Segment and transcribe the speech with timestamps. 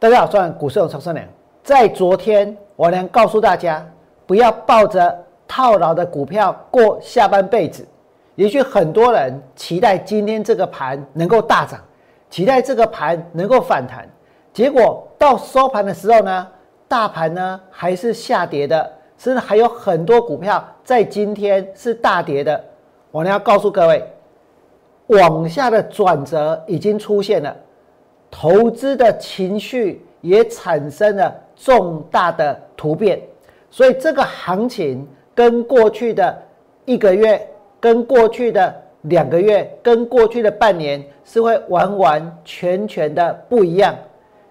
[0.00, 1.26] 大家好，我是股市有超生良。
[1.64, 3.84] 在昨天，我良告诉大家，
[4.28, 5.12] 不要抱着
[5.48, 7.84] 套牢的股票过下半辈子。
[8.36, 11.80] 也许很多人期待今天这个盘能够大涨，
[12.30, 14.08] 期待这个盘能够反弹，
[14.52, 16.46] 结果到收盘的时候呢，
[16.86, 22.64] 大盘呢还是下跌的，甚至还有很多股票在今天是大跌的。
[23.10, 24.08] 我呢要告诉各位，
[25.08, 27.56] 往下的转折已经出现了。
[28.30, 33.20] 投资的情绪也产生了重大的突变，
[33.70, 36.36] 所以这个行情跟过去的
[36.84, 37.48] 一个月、
[37.80, 43.94] 跟过去的两个月、跟过去的半年是会完完全全的不一样。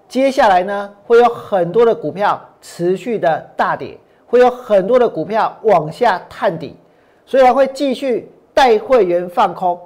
[0.08, 6.76] 接下来呢，会有很多的股票持续的大跌，会有很多的股票往下探底，
[7.26, 9.80] 所以会继续带会员放空。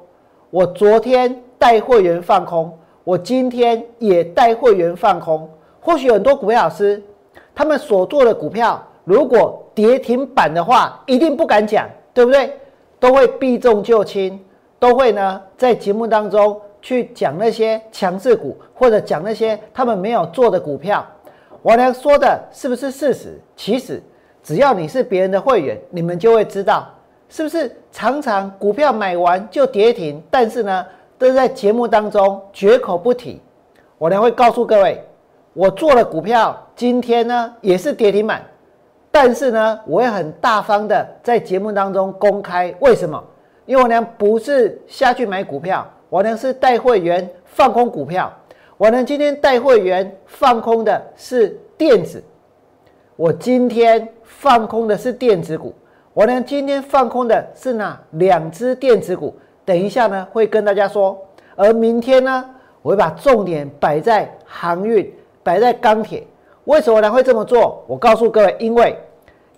[0.49, 2.71] 我昨天带会员放空。
[3.03, 5.49] 我今天也带会员放空，
[5.79, 7.01] 或许很多股票老师，
[7.55, 12.53] 他们所做的股票如果跌停板的话，一定不敢讲，对不对？
[12.99, 14.39] 都会避重就轻，
[14.77, 21.03] 都会呢在节目当中去讲那些强势股，或者讲那些他们没有做的股票。
[21.63, 23.39] 我呢说的是不是事实？
[23.55, 23.99] 其实
[24.43, 26.87] 只要你是别人的会员，你们就会知道，
[27.29, 30.85] 是不是常常股票买完就跌停，但是呢？
[31.21, 33.39] 都是在节目当中绝口不提，
[33.99, 34.99] 我呢会告诉各位，
[35.53, 38.43] 我做了股票，今天呢也是跌停板，
[39.11, 43.23] 但是呢我会很大方的在节目当中公开，为什么？
[43.67, 48.33] 因为我呢不是下去买股票，我呢是带会员放空股票，
[48.75, 52.23] 我呢今天带会员放空的是电子，
[53.15, 55.71] 我今天放空的是电子股，
[56.15, 59.35] 我呢今天放空的是哪两只电子股？
[59.71, 61.17] 等一下呢，会跟大家说。
[61.55, 62.45] 而明天呢，
[62.81, 65.09] 我会把重点摆在航运，
[65.43, 66.27] 摆在钢铁。
[66.65, 67.09] 为什么呢？
[67.09, 67.81] 会这么做？
[67.87, 68.97] 我告诉各位，因为，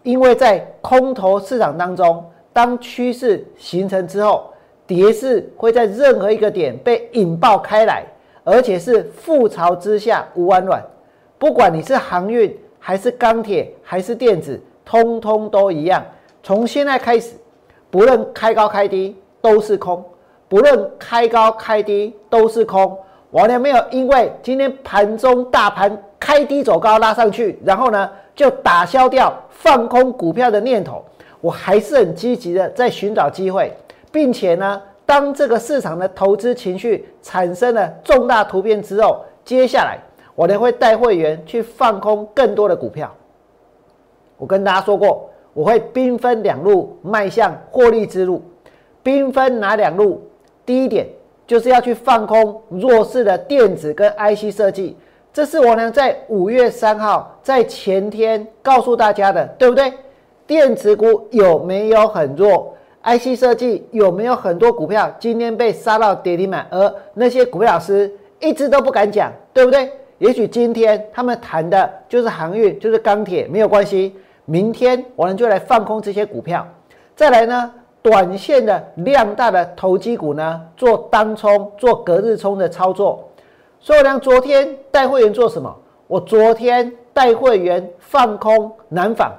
[0.04, 2.24] 因为在空头市场当中，
[2.54, 4.54] 当趋势形成之后，
[4.86, 8.06] 跌势会在任何一个点被引爆开来，
[8.44, 10.80] 而且是覆巢之下无完卵。
[11.40, 16.06] 不管你是航运，还是钢铁，还是电子，通通都一样。
[16.44, 17.34] 从现在开始，
[17.90, 19.18] 不论开高开低。
[19.44, 20.02] 都是空，
[20.54, 22.96] 不论开高开低都是空。
[23.32, 31.04] 我呢没有因为今天盘中大盘开低走高拉上去，然后呢就打消掉放空股票的念头。
[31.42, 33.74] 我还是很积极的在寻找机会，
[34.12, 39.98] 并且呢，当这个市场的投资情绪产生了重大突变之后，接下来
[40.36, 43.12] 我呢会带会员去放空更多的股票。
[44.38, 48.40] 我跟大家说过，我会兵分两路迈向获利之路。
[49.02, 50.22] 兵分哪两路？
[50.66, 51.08] 第一点
[51.46, 54.96] 就是要去放空弱势的电子跟 IC 设计，
[55.34, 59.92] 这是我呢在五月三号在前天告诉大家的，对不对？
[60.46, 66.66] 电子股有没有很弱？IC 设计有没有很多股票今天被杀到跌停板？
[66.70, 69.92] 而那些股票老师一直都不敢讲，对不对？
[70.20, 74.16] 也许今天他们谈的就是航运，就是钢铁，没有关系。
[74.46, 76.66] 明天我们就来放空这些股票，
[77.16, 77.74] 再来呢？
[78.04, 83.24] 短线的量大的投机股呢，做当冲、做隔日冲的操作。
[83.80, 85.74] 所以我昨天带会员做什么？
[86.08, 89.32] 我昨天带会员放空南纺。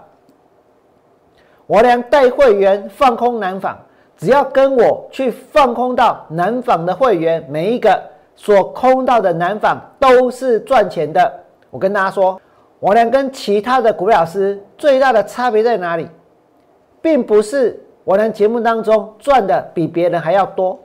[1.66, 3.76] 我俩带会员放空南纺，
[4.16, 8.03] 只要跟我去放空到南纺的会员，每一个
[8.34, 11.32] 所空到的南纺都是赚钱的。
[11.70, 12.41] 我跟大家说，
[12.80, 16.08] 我俩跟其他的股老师最大的差别在哪里，
[17.03, 17.78] 并不是。
[18.04, 20.78] 我呢，节目当中赚的比别人还要多，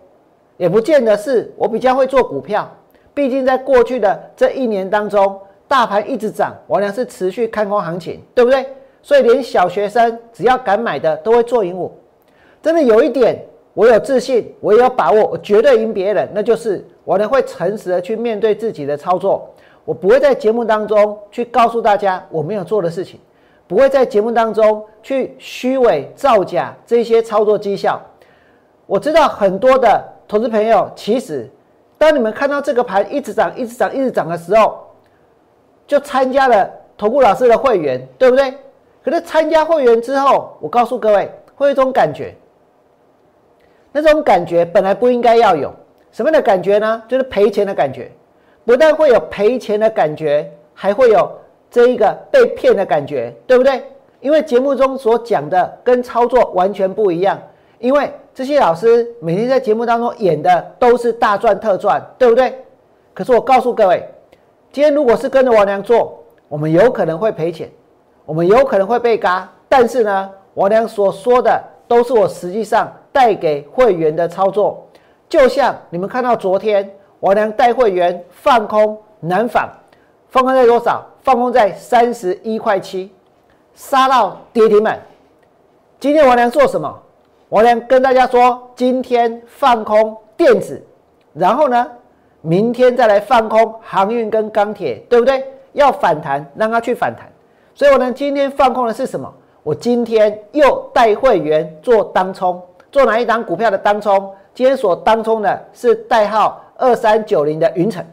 [0.55, 2.69] 也不见得是我比较会做股票。
[3.13, 5.37] 毕竟在过去的这一年当中，
[5.67, 8.65] 大盘一直涨，我呢是持续看空行情，对不对？
[9.01, 11.91] 所以连小学生只要敢买的都会做赢我。
[12.61, 13.43] 真的有一点，
[13.73, 19.49] 我有自信，我有把握，我绝对赢别人，那就是我呢会诚实的去面对自己的操作，
[19.83, 23.19] 我不会在节目当中去告诉大家我没有做的事情。
[23.69, 28.01] 不会在节目当中去虚伪造假这些操作绩效。
[28.87, 31.47] 我知道很多的投资朋友，其实
[31.95, 34.87] 当你们看到这个盘一直涨、一直涨、一直涨的时候，
[35.85, 36.67] 就参加了
[36.97, 38.51] 投顾老师的会员，对不对？
[39.03, 42.33] 可是参加会员之后，我告诉各位，会有一种感觉，
[43.91, 45.71] 那种感觉本来不应该要有。
[46.11, 47.03] 什么样的感觉呢？
[47.07, 48.11] 就是赔钱的感觉。
[48.65, 51.31] 不但会有赔钱的感觉，还会有。
[51.71, 53.83] 这一个被骗的感觉，对不对？
[54.19, 57.39] 因为节目中所讲的跟操作完全不一样。
[57.79, 62.53] 因为这些老师每天在节目当中演的都是大赚特赚，对不对？
[63.13, 64.05] 可是我告诉各位，
[64.71, 67.69] 今天如果是跟着王良做，我们有可能会赔钱，
[68.25, 69.49] 我们有可能会被嘎。
[69.69, 74.85] 但是呢，王良所说的都是我实际上带给会员的操作。
[75.29, 76.89] 就像你们看到昨天
[77.21, 79.69] 王良带会员放空南纺，
[80.27, 81.05] 放空在多少？
[81.29, 83.11] 放空在三十一块七，
[83.75, 84.99] 杀到跌停板。
[85.99, 86.91] 今天王良做什么？
[87.49, 90.83] 王良跟大家说，今天放空电子，
[91.35, 91.85] 然后呢，
[92.41, 95.45] 明天再来放空航运跟钢铁，对不对？
[95.73, 97.31] 要反弹，让它去反弹。
[97.75, 99.31] 所以，我呢今天放空的是什么？
[99.61, 102.59] 我今天又带会员做当冲，
[102.91, 104.33] 做哪一档股票的当冲？
[104.55, 108.03] 今天所当冲的是代号二三九零的云城。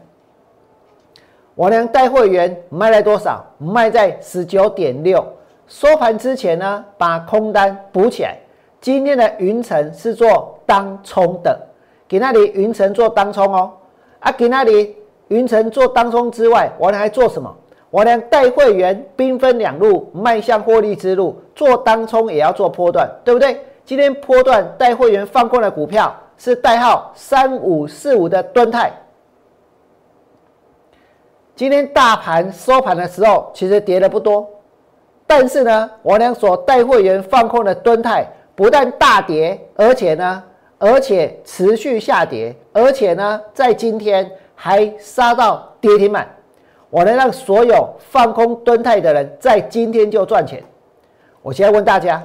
[1.57, 3.43] 我呢带会员卖了多少？
[3.57, 5.25] 卖在十九点六。
[5.67, 8.37] 收盘之前呢，把空单补起来。
[8.79, 11.59] 今天的云层是做当冲的，
[12.07, 13.71] 给那里云层做当冲哦。
[14.19, 14.95] 啊，给那里
[15.29, 17.51] 云层做当冲之外，我还做什么？
[17.89, 21.41] 我呢带会员兵分两路，迈向获利之路。
[21.55, 23.59] 做当冲也要做波段，对不对？
[23.83, 28.91] 今天波段带会员放空的股票是代号三五四五的敦泰。
[31.57, 34.47] 今天大盘收盘的时候，其实跌的不多。
[35.25, 40.43] 但是呢，我俩所带会员放空的吨泰不但大跌，而且呢，
[40.77, 46.27] 而且持续下跌，而且呢，在今天还杀到跌停板。
[46.91, 50.63] 我能让所有放空吨泰的人在今天就赚钱。
[51.41, 52.23] 我现在问大家，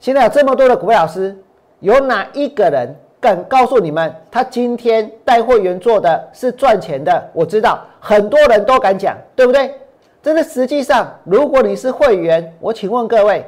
[0.00, 1.36] 现在有这么多的股票老师，
[1.80, 7.30] 有哪一个人敢告诉你们，他今天带会员做的是赚钱的？
[7.32, 9.72] 我知道很多人都敢讲，对不对？
[10.20, 13.44] 真的，实际上，如果你是会员，我请问各位，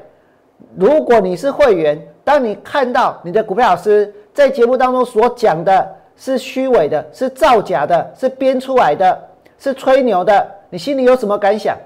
[0.76, 9.20] 如果你是会员，当你看到你的股票老师在节目当中所讲的是虚伪的、是造假的、是编出来的、
[9.58, 11.76] 是吹牛的，你心里有什么感想？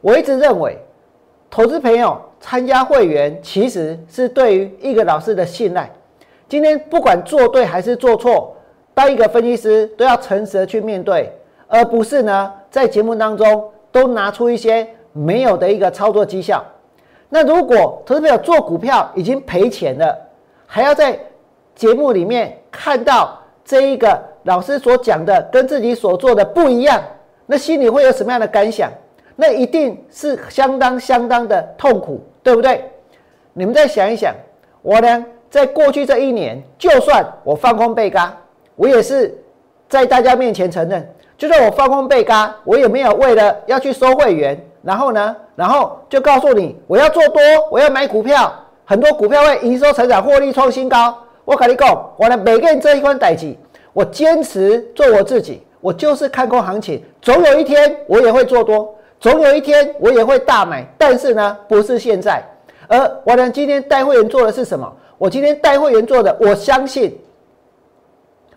[0.00, 0.76] 我一直认为，
[1.48, 5.88] 投资朋友参加会员其实是对于一个老师的信赖。
[6.50, 8.54] 今天不管做对还是做错，
[8.92, 11.32] 当一个分析师都要诚实的去面对，
[11.66, 13.70] 而不是呢在节目当中。
[13.92, 16.64] 都拿出一些没有的一个操作绩效，
[17.28, 20.16] 那如果投资朋友做股票已经赔钱了，
[20.64, 21.18] 还要在
[21.74, 27.02] 节目里面看到这一个老师所讲的跟自己所做的不一样，
[27.46, 28.88] 那心里会有什么样的感想？
[29.34, 32.84] 那一定是相当相当的痛苦，对不对？
[33.52, 34.32] 你们再想一想，
[34.82, 38.34] 我呢，在过去这一年，就算我放空被嘎，
[38.76, 39.36] 我也是
[39.88, 41.06] 在大家面前承认。
[41.36, 48.52] 就算我放空被嘎，我也没有为了要去收会员，然后呢，然后就告诉你我要做多，我要买股票，
[48.84, 51.16] 很多股票会营收成长、获利创新高。
[51.44, 53.58] 我跟你讲，我的每个人这一关代级，
[53.92, 62.40] 我坚持做我自己，我就是看空行情，总有一天我也会做多，总有一天我也会大买，但是呢，不是现在。
[62.86, 64.92] 而我呢，今天带会员做的是什么？
[65.20, 67.14] 我今天带会员做的，我相信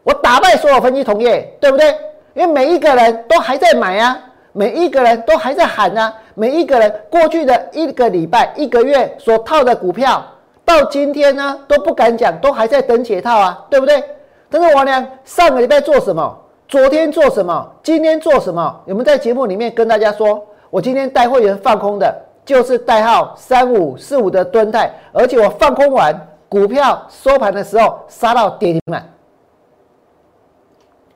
[0.02, 1.94] 我打败所有分析同业，对不对？
[2.36, 4.18] 因为每一个人都还在买啊，
[4.54, 10.26] 每一个人都还在喊啊，每一个人过去的一个礼拜、一个月所套的股票，
[10.64, 14.02] 到今天呢都不敢讲，都还在等解套啊，对不对？
[14.50, 16.40] 但是王良上个礼拜做什么？
[16.70, 17.70] 昨天做什么？
[17.84, 18.82] 今天做什么？
[18.86, 22.16] 有没有在节目里面跟大家说，我今天带会员放空的，
[22.46, 26.16] 就是代号三五四五的吨泰，而且我放空完
[26.54, 29.12] 股票收盘的时候杀到跌停板。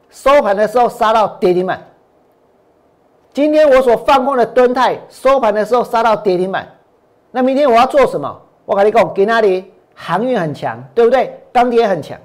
[0.10, 1.80] 收盘的时候杀到跌停板。
[3.34, 6.68] 今天我所放空的吨泰收盘的时候杀到跌停板。
[7.30, 8.42] 那明天我要做什么？
[8.66, 11.40] 我跟你讲，给那里航运很强，对不对？
[11.54, 12.18] 钢铁很强。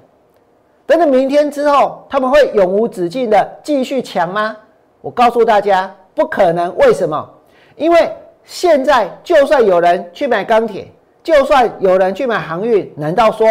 [0.87, 4.57] 等等明天之后，他们会永无止境的继续强吗？
[5.01, 6.75] 我告诉大家，不可能。
[6.77, 7.29] 为什么？
[7.75, 8.11] 因为
[8.43, 10.91] 现在就算有人去买钢铁，
[11.23, 13.47] 就算有人去买航运，难道说？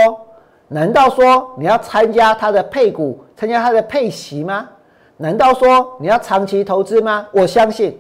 [0.69, 4.69] 难道说你要参加它的配股、参加它的配息吗？
[5.19, 7.27] 难道说你要长期投资吗？
[7.33, 7.99] 我相信，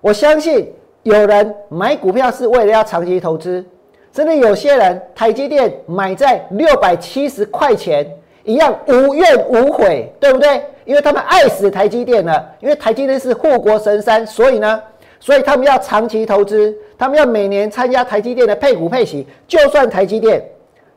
[0.00, 3.64] 我相信有人买股票是为了要长期投资。
[4.12, 8.06] 真的有些人，台积电买在六百七十块钱，
[8.44, 10.64] 一样无怨无悔，对不对？
[10.84, 14.80] 因为他们爱死台积电了，因为台积电是护国神山，所以呢，
[15.20, 20.42] 所以他们要长期投资，他们要每年参加台积电的配股配息，就算台积电。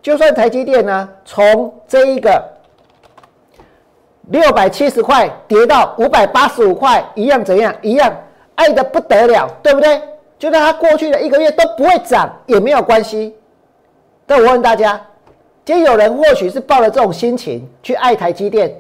[0.02, 2.44] 就算台积电呢，从这一个
[4.30, 7.74] 六百七十块跌到五百八十五块，一样怎样？
[7.82, 8.14] 一样
[8.56, 10.02] 爱的不得了，对不对？
[10.38, 13.34] 就算它过去的一个月都不会涨，也没有关系。
[14.26, 15.00] 但我问大家，
[15.64, 18.76] 今天有人或许是抱着这种心情去爱台积电，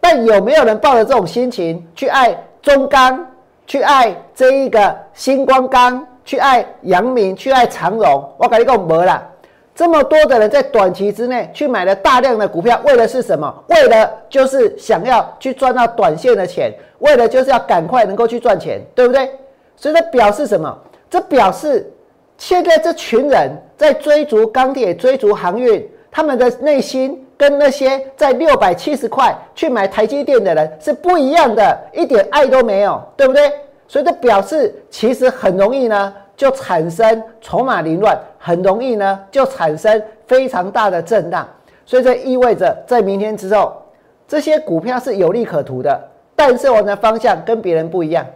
[0.00, 3.26] 但有没有人抱着这种心情去爱中钢，
[3.66, 9.28] 去爱这一个星光钢，去爱阳明，去爱长荣，我跟你讲没了。
[9.74, 13.64] 这么多的人在短期之内去买了大量的股票，为的是什么？
[13.68, 19.30] 为的就是想要去赚到短线的钱，为了就是要赶快能够去赚钱，对不对？
[19.74, 20.78] 所以这表示什么？
[21.08, 21.90] 这表示
[22.36, 33.52] 现在这群人在追逐钢铁、追逐航运，他们的内心跟那些在六百七十块去买台积电的人是不一样的，一点爱都没有，对不对？
[33.88, 36.14] 所以这表示其实很容易呢。
[36.34, 41.46] 就产生筹码凌乱，很容易呢，就产生非常大的震荡。
[41.86, 43.80] 所以这意味着，在明天之后，
[44.26, 46.00] 这些股票是有利可图的。
[46.34, 48.26] 但是我的方向跟别人不一样，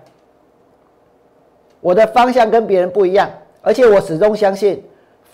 [1.80, 3.28] 我的方向跟别人不一样，
[3.62, 4.84] 而且我始终相信，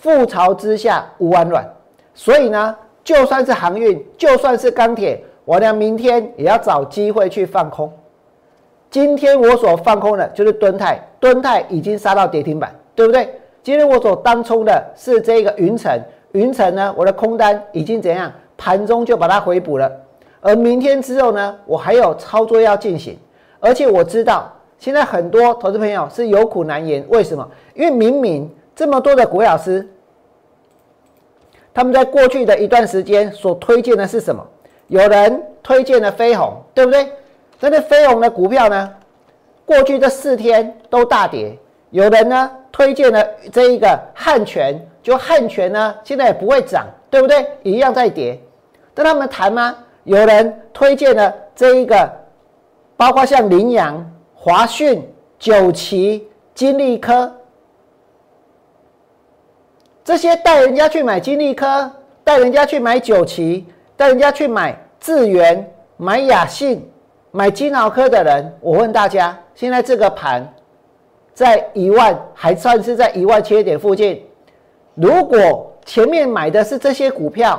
[0.02, 1.69] 覆巢之下无完卵。
[2.14, 7.92] 所以呢，就算是航运，就算是钢铁，我呢明天也要找机会去放空。
[8.90, 13.28] 今天我所放空的就是敦泰，敦泰已经杀到跌停板，对不对？
[13.62, 15.99] 今天我所当冲的是这个云层，
[16.32, 18.30] 云层呢，我的空单已经怎样？
[18.56, 19.90] 盘中就把它回补了。
[20.40, 23.16] 而明天之后呢，我还有操作要进行，
[23.61, 27.49] 而且我知道现在很多投资朋友是有苦难言，为什么？
[27.75, 29.88] 因为明明这么多的股老师，
[31.75, 34.47] 他们在过去的一段时间所推荐的是什么？
[34.88, 37.09] 有人推荐了飞鸿，对不对？
[37.61, 38.93] 那这飞鸿的股票呢？
[39.64, 41.57] 过去这四天都大跌。
[41.91, 47.47] 有人呢推荐了这一个汉泉，就汉泉呢现在也不会涨，对不对？
[47.62, 48.38] 一样在跌。
[48.93, 49.75] 跟他们谈吗？
[50.05, 52.11] 有人推荐了这一个，
[52.97, 55.02] 包括像羚羊、华讯、
[55.38, 57.33] 九旗、金利科
[60.04, 61.90] 这些带人家去买金利科，
[62.25, 63.66] 带人家去买九旗，
[63.97, 66.88] 带人家去买智源、买雅信。
[67.35, 70.47] 买金脑科的人，我问大家，现在这个盘
[71.32, 74.23] 在一万，还算是在一万千点附近。
[74.94, 77.59] 如果前面买的是这些股票，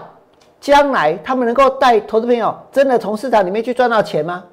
[0.61, 4.43] 将来他们能够带投资朋友真的从市场里面去赚到钱吗？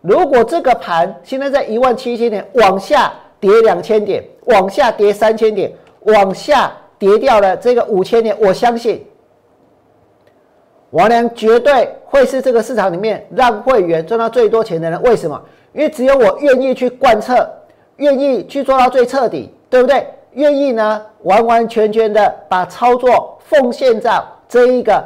[0.00, 9.04] 如果这个盘现在在一万七千点，往下跌两千点，往下跌三千点，往下跌掉了这个五千点，我相信。
[10.90, 15.00] 王良绝对会是这个市场里面让会员赚到最多钱的人。
[15.02, 15.40] 为什么？
[15.74, 17.46] 因为只有我愿意去贯彻，
[17.96, 20.06] 愿意去做到最彻底，对不对？
[20.32, 25.04] 愿意呢，完完全全的把操作奉献在这一个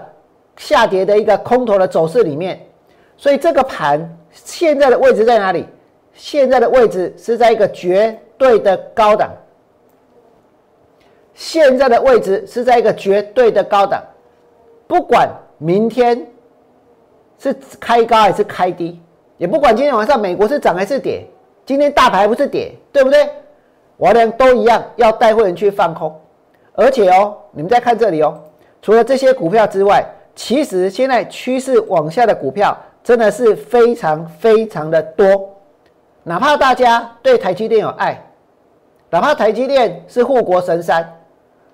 [0.57, 2.65] 下跌的一个空头的走势里面。
[3.17, 5.67] 所以这个盘现在的位置在哪里？
[6.15, 9.31] 现在的位置是在一个绝对的高档。
[11.43, 14.01] 现在的位置是在一个绝对的高档，
[14.87, 15.29] 不管。
[15.59, 16.27] 明天
[17.39, 19.01] 是开高还是开低，
[19.39, 21.25] 也不管今天晚上美国是涨还是跌，
[21.65, 23.31] 今天大盘不是跌，对不对？
[23.97, 26.13] 我俩都一样要带会员去放空，
[26.75, 28.41] 而且哦，你们再看这里哦，
[28.81, 35.49] 除了这些股票之外，其实现在趋势往下的股票真的是非常非常的多。
[36.25, 38.21] 哪怕大家对台积电有爱，
[39.11, 41.09] 哪怕台积电是护国神山，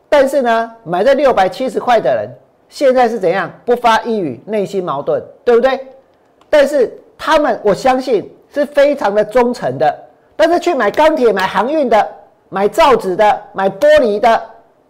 [0.09, 2.29] 但是呢，买在六百七十块的人。
[2.71, 5.81] 现在是怎样不发一语，内心矛盾，对不对？
[6.51, 9.99] 但是他们，我相信是非常的忠诚的。
[10.37, 12.07] 但是去买钢铁、买航运的、
[12.51, 14.39] 买造纸的、买玻璃的，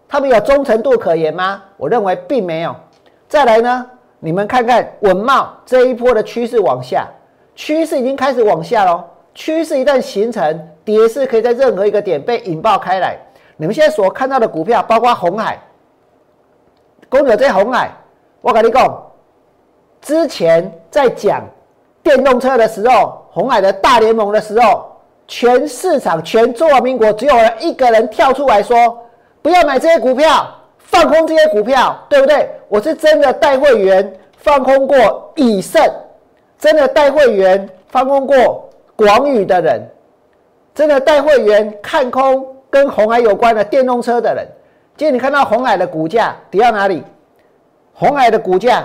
[0.09, 1.63] 他们有忠诚度可言吗？
[1.77, 2.75] 我认为并没有。
[3.29, 3.87] 再来呢，
[4.19, 7.07] 你们看看文茂这一波的趋势往下，
[7.55, 9.05] 趋势已经开始往下喽。
[9.35, 13.17] 趋势一旦形成，跌势可以在任何一个点被引爆开来。
[13.59, 15.61] 你们现在所看到的股票，包括红海。
[17.11, 17.91] 公牛在红海，
[18.41, 19.03] 我跟你讲，
[20.01, 21.43] 之前在讲
[22.03, 24.97] 电动车的时候，红海的大联盟的时候，
[25.27, 28.99] 全市场全中华民国只有一个人跳出来说，
[29.43, 30.49] 不要买这些股票，
[30.79, 32.49] 放空这些股票，对不对？
[32.69, 35.83] 我是真的带会员放空过以盛，
[36.59, 39.91] 真的带会员放空过广宇的人，
[40.75, 44.47] 真的带会员看空跟红海有关的电动车的人。
[44.97, 47.03] 今天你看到红海的股价跌到哪里？
[47.93, 48.85] 红海的股价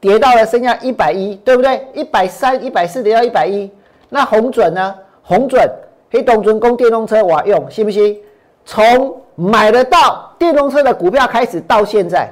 [0.00, 1.86] 跌到了剩下一百一，对不对？
[1.94, 3.70] 一百三、一百四跌到一百一。
[4.08, 4.94] 那红准呢？
[5.22, 5.68] 红准
[6.10, 8.18] 黑东准供电动车我用，信不信？
[8.64, 12.28] 从买得到电动车的股票开始到现在，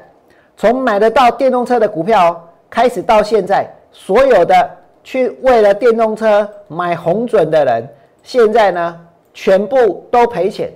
[0.56, 4.70] 从买得到电动车的股票开始到现在，所有的
[5.02, 7.88] 去为了电动车买红准的人，
[8.22, 9.00] 现在呢，
[9.32, 10.72] 全部都赔钱，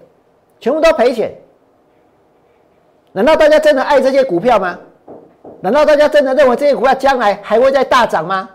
[0.60, 1.34] 全部都赔钱。
[3.12, 4.78] 难道大家真的爱这些股票吗？
[5.60, 8.48] 难道大家真的认为这些股票将来还会再大涨吗？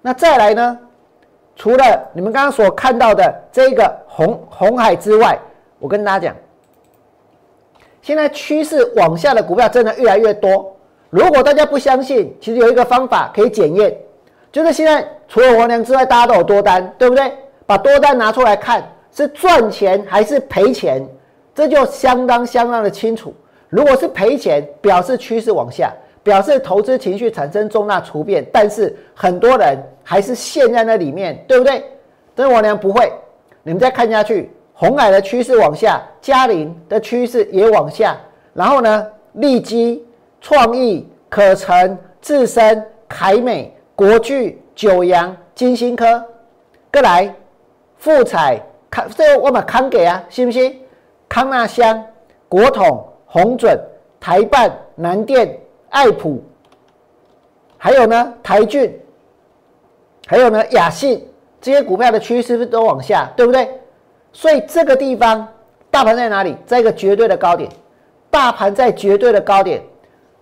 [0.00, 0.78] 那再来呢？
[1.54, 5.38] 除了你们刚刚所看到的这个红红海之外，
[5.78, 6.36] 我跟大家讲，
[8.00, 10.74] 现在趋势往下的股票真的越来越多。
[11.10, 13.94] 如果大家不相信，其实有一个方法可以检验，
[14.50, 17.30] 就是现在除了王良之外，大家都有多单，对不对？
[17.66, 21.06] 把多单拿出来看，是赚钱还是赔钱，
[21.54, 23.34] 这就相当相当的清楚。
[23.68, 25.92] 如果是赔钱，表示趋势往下，
[26.22, 31.84] 表示投资情绪产生重大突变，但是很多人还是陷在那里面，对不对？
[32.34, 33.12] 但是王良不会，
[33.62, 38.16] 你们再看下去，红海的趋势往下，嘉麟的趋势也往下，
[38.54, 40.04] 然后呢，利基。
[40.44, 46.20] 创意、可成、智深、凯美、国巨、九阳、金星科，
[46.90, 47.32] 各来
[47.96, 48.60] 富彩
[48.92, 50.78] 康，这我把康给啊，信不信？
[51.30, 52.04] 康纳香、
[52.46, 53.80] 国统、宏准、
[54.20, 55.58] 台办、南电、
[55.88, 56.44] 爱普，
[57.78, 59.00] 还有呢台骏，
[60.26, 61.26] 还有呢雅信，
[61.58, 63.66] 这些股票的趋势是不是都往下，对不对？
[64.30, 65.48] 所以这个地方
[65.90, 66.54] 大盘在哪里？
[66.66, 67.70] 在一个绝对的高点，
[68.30, 69.82] 大盘在绝对的高点。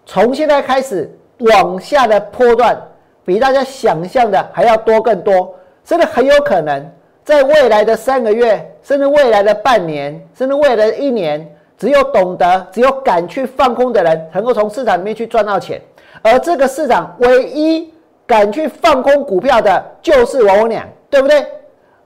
[0.04, 2.76] 从现在开始往下的波段，
[3.24, 5.54] 比大家想象的还要多更多，
[5.84, 6.90] 真的很有可能
[7.30, 15.80] 在未来的三个月，甚至未来的半年，甚至未来的一年，只有懂得、只有敢去放空的人，能够从市场里面去赚到钱。
[16.22, 17.94] 而这个市场唯一
[18.26, 21.46] 敢去放空股票的，就是我俩，对不对？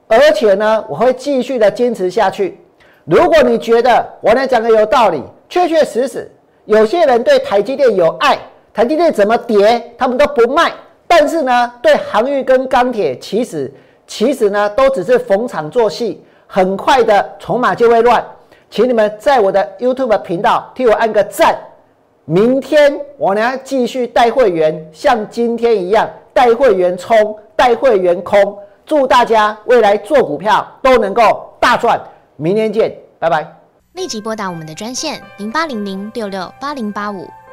[0.07, 2.59] 而且呢，我会继续的坚持下去。
[3.05, 6.31] 如果你觉得我俩讲的有道理，确确实实。
[6.65, 8.37] 有些人对台积电有爱，
[8.71, 10.71] 台积电怎么跌，他们都不卖。
[11.07, 13.73] 但是呢，对航运跟钢铁，其实
[14.07, 18.23] 其实呢，都只是逢场作戏，很快的筹码就会乱。
[18.69, 21.57] 请你们在我的 YouTube 频道替我按个赞。
[22.25, 28.57] 明天我呢继续带会员，像今天一样带会员冲，带会员空。
[28.85, 31.99] 祝大家未来做股票都能够大赚。
[32.35, 33.47] 明天见，拜拜。
[33.93, 37.27] 立即拨打我们的专线零八零零六六八零八五